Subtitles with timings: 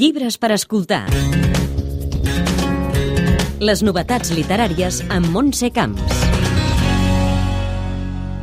[0.00, 1.02] Llibres per escoltar.
[3.60, 6.22] Les novetats literàries amb Montse Camps.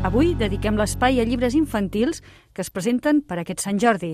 [0.06, 2.22] Avui dediquem l'espai a llibres infantils
[2.54, 4.12] que es presenten per aquest Sant Jordi.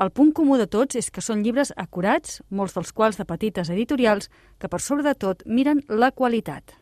[0.00, 3.68] El punt comú de tots és que són llibres acurats, molts dels quals de petites
[3.76, 6.78] editorials, que per sobre de tot miren la qualitat.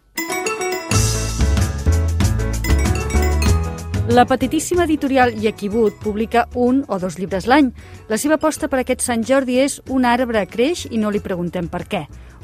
[4.09, 7.71] La petitíssima editorial Yequibut publica un o dos llibres l'any.
[8.13, 11.71] La seva aposta per aquest Sant Jordi és Un arbre creix i no li preguntem
[11.73, 12.03] per què.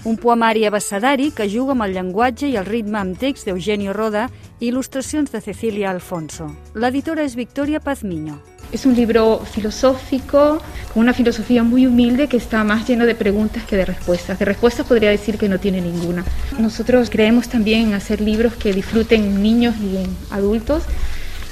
[0.09, 4.31] Un poemari abecedari que juga amb el llenguatge i el ritme amb text d'Eugenio Roda
[4.59, 6.49] i il·lustracions de Cecilia Alfonso.
[6.73, 8.41] L'editora és Victoria Pazmiño.
[8.73, 10.63] Es un libro filosófico,
[10.95, 14.39] con una filosofía muy humilde que está más lleno de preguntas que de respuestas.
[14.39, 16.25] De respuestas podría decir que no tiene ninguna.
[16.59, 19.99] Nosotros creemos también en hacer libros que disfruten niños y
[20.33, 20.85] adultos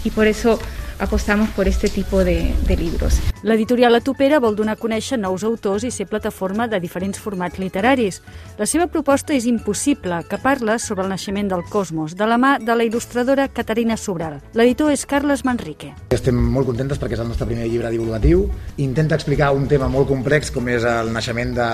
[0.04, 0.58] y por eso
[0.98, 3.20] apostamos por este tipo de, de libros.
[3.42, 7.58] L'editorial La Topera vol donar a conèixer nous autors i ser plataforma de diferents formats
[7.62, 8.20] literaris.
[8.58, 12.56] La seva proposta és impossible, que parla sobre el naixement del cosmos, de la mà
[12.58, 14.40] de la il·lustradora Caterina Sobral.
[14.58, 15.92] L'editor és Carles Manrique.
[16.10, 18.48] Estem molt contentes perquè és el nostre primer llibre divulgatiu.
[18.82, 21.70] Intenta explicar un tema molt complex com és el naixement de,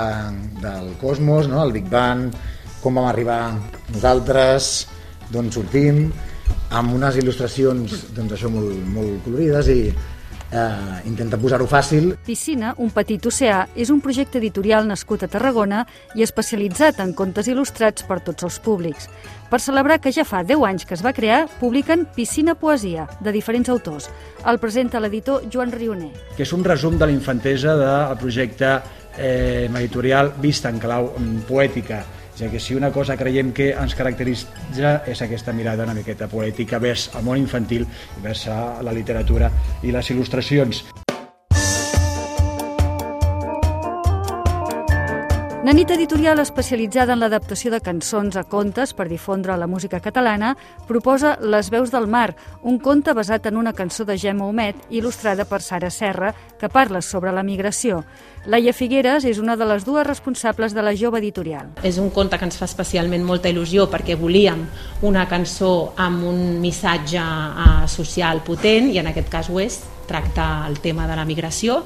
[0.60, 1.62] del cosmos, no?
[1.64, 2.28] el Big Bang,
[2.84, 3.56] com vam arribar
[3.94, 4.86] nosaltres,
[5.32, 6.10] d'on sortim,
[6.74, 9.80] amb unes il·lustracions doncs això molt, molt colorides i
[10.54, 12.12] eh, intenta posar-ho fàcil.
[12.26, 17.48] Piscina, un petit oceà, és un projecte editorial nascut a Tarragona i especialitzat en contes
[17.50, 19.08] il·lustrats per tots els públics.
[19.50, 23.32] Per celebrar que ja fa 10 anys que es va crear, publiquen Piscina Poesia, de
[23.34, 24.10] diferents autors.
[24.46, 26.10] El presenta l'editor Joan Rioner.
[26.36, 28.76] Que és un resum de la infantesa del projecte
[29.18, 32.02] eh, editorial vist en clau mm, poètica
[32.38, 36.80] ja que si una cosa creiem que ens caracteritza és aquesta mirada una miqueta poètica
[36.82, 39.50] vers el món infantil i vers la literatura
[39.82, 40.84] i les il·lustracions.
[45.64, 50.50] Nanit Editorial, especialitzada en l'adaptació de cançons a contes per difondre la música catalana,
[50.84, 55.46] proposa Les veus del mar, un conte basat en una cançó de Gemma Homet, il·lustrada
[55.48, 58.02] per Sara Serra, que parla sobre la migració.
[58.44, 61.72] Laia Figueres és una de les dues responsables de la jove editorial.
[61.80, 64.66] És un conte que ens fa especialment molta il·lusió perquè volíem
[65.00, 70.68] una cançó amb un missatge uh, social potent, i en aquest cas ho és, tracta
[70.68, 71.80] el tema de la migració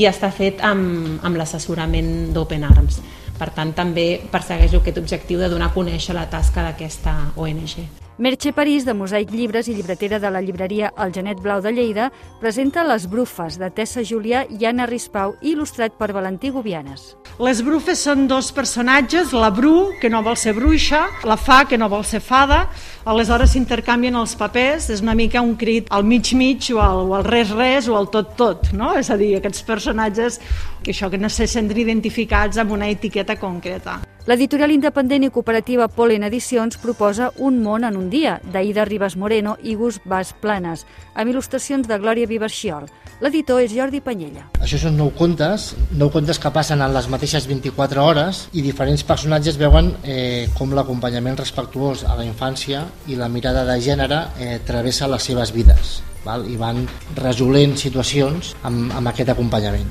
[0.00, 3.02] i està fet amb, amb l'assessorament d'Open Arms.
[3.38, 8.07] Per tant, també persegueixo aquest objectiu de donar a conèixer la tasca d'aquesta ONG.
[8.18, 12.08] Merche París, de Mosaic Llibres i llibretera de la llibreria El Genet Blau de Lleida,
[12.40, 17.12] presenta Les Brufes, de Tessa Julià i Anna Rispau, il·lustrat per Valentí Gubianes.
[17.38, 21.78] Les brufes són dos personatges, la Bru, que no vol ser bruixa, la Fa, que
[21.78, 22.64] no vol ser fada,
[23.06, 27.94] aleshores s'intercanvien els papers, és una mica un crit al mig-mig o al, res-res o
[27.94, 28.96] al tot-tot, no?
[28.98, 30.42] És a dir, aquests personatges
[30.82, 34.00] que això que no se senten identificats amb una etiqueta concreta.
[34.28, 39.54] L'editorial independent i cooperativa Polen Edicions proposa Un món en un dia, d'Aida Ribas Moreno
[39.64, 40.82] i Gus Bas Planes,
[41.14, 42.84] amb il·lustracions de Glòria Viverxiol.
[43.24, 44.44] L'editor és Jordi Panyella.
[44.60, 49.06] Això són nou contes, nou contes que passen en les mateixes 24 hores i diferents
[49.08, 54.58] personatges veuen eh, com l'acompanyament respectuós a la infància i la mirada de gènere eh,
[54.60, 56.44] travessa les seves vides val?
[56.44, 56.84] i van
[57.16, 59.88] resolent situacions amb, amb aquest acompanyament.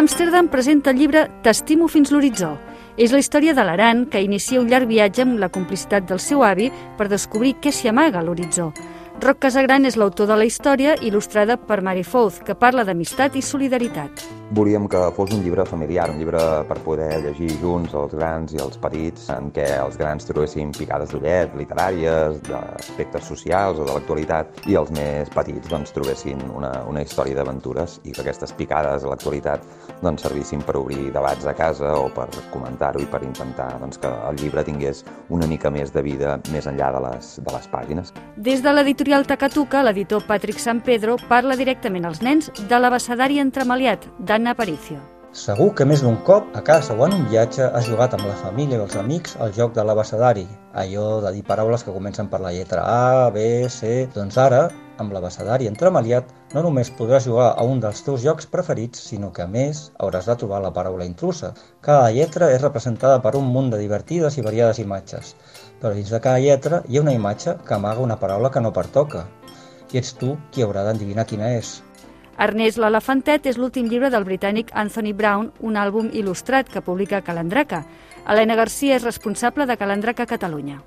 [0.00, 2.54] Amsterdam presenta el llibre T'estimo fins l'horitzó.
[2.96, 6.40] És la història de l'Aran, que inicia un llarg viatge amb la complicitat del seu
[6.40, 8.70] avi per descobrir què s'hi amaga a l'horitzó.
[9.20, 13.42] Roc Casagran és l'autor de la història, il·lustrada per Mary Fouz, que parla d'amistat i
[13.44, 14.22] solidaritat.
[14.50, 18.58] Volíem que fos un llibre familiar, un llibre per poder llegir junts els grans i
[18.58, 24.64] els petits, en què els grans trobessin picades d'ullet literàries, d'aspectes socials o de l'actualitat,
[24.66, 29.12] i els més petits doncs, trobessin una, una història d'aventures i que aquestes picades a
[29.12, 29.68] l'actualitat
[30.00, 34.10] doncs, servissin per obrir debats a casa o per comentar-ho i per intentar doncs, que
[34.32, 38.10] el llibre tingués una mica més de vida més enllà de les, de les pàgines.
[38.50, 44.04] Des de l'editorial Takatuka, l'editor Patrick San Pedro parla directament als nens de l'abecedari entremaliat
[44.18, 45.00] d'Anna Aparicio.
[45.34, 48.36] Segur que més d'un cop, a casa o en un viatge, has jugat amb la
[48.38, 50.46] família i els amics al joc de l'abecedari.
[50.74, 54.06] Allò de dir paraules que comencen per la lletra A, B, C...
[54.14, 54.68] Doncs ara,
[55.00, 59.42] amb l'abecedari entremaliat, no només podràs jugar a un dels teus jocs preferits, sinó que
[59.42, 61.54] a més hauràs de trobar la paraula intrusa.
[61.80, 65.34] Cada lletra és representada per un munt de divertides i variades imatges,
[65.80, 68.74] però dins de cada lletra hi ha una imatge que amaga una paraula que no
[68.76, 69.26] pertoca.
[69.90, 71.80] I ets tu qui haurà d'endevinar quina és.
[72.40, 77.82] Ernest l'Elefantet és l'últim llibre del britànic Anthony Brown, un àlbum il·lustrat que publica Calandraca.
[78.24, 80.78] Helena Garcia és responsable de Calandraca Catalunya.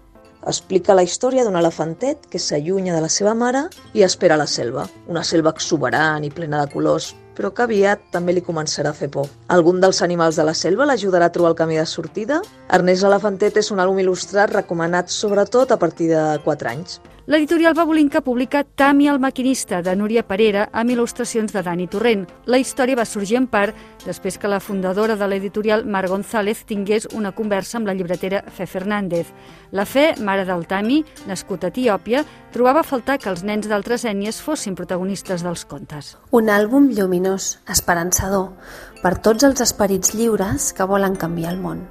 [0.47, 4.87] Explica la història d'un elefantet que s'allunya de la seva mare i espera la selva,
[5.07, 9.09] una selva exuberant i plena de colors, però que aviat també li començarà a fer
[9.13, 9.29] por.
[9.53, 12.41] Algun dels animals de la selva l'ajudarà a trobar el camí de sortida?
[12.69, 17.01] Ernest l'Elefantet és un àlbum il·lustrat recomanat sobretot a partir de 4 anys.
[17.25, 22.25] L'editorial Babolinca publica Tami el maquinista, de Núria Parera, amb il·lustracions de Dani Torrent.
[22.51, 23.71] La història va sorgir en part
[24.05, 28.67] després que la fundadora de l'editorial, Mar González, tingués una conversa amb la llibretera Fe
[28.67, 29.31] Fernández.
[29.71, 32.23] La Fe, mare del Tami, nascut a Etiòpia,
[32.53, 36.13] trobava a faltar que els nens d'altres ètnies fossin protagonistes dels contes.
[36.31, 38.53] Un àlbum lluminós, esperançador,
[39.01, 41.85] per tots els esperits lliures que volen canviar el món.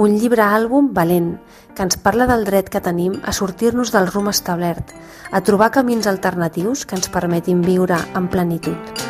[0.00, 1.34] Un llibre àlbum valent,
[1.74, 4.94] que ens parla del dret que tenim a sortir-nos del rumb establert,
[5.30, 9.09] a trobar camins alternatius que ens permetin viure en plenitud.